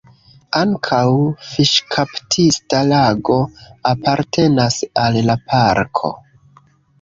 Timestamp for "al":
5.05-5.21